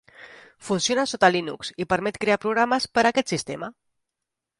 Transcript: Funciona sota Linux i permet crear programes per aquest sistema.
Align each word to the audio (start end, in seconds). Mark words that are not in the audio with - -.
Funciona 0.69 1.03
sota 1.11 1.29
Linux 1.35 1.69
i 1.85 1.87
permet 1.93 2.17
crear 2.25 2.39
programes 2.47 2.87
per 2.99 3.05
aquest 3.11 3.35
sistema. 3.35 3.71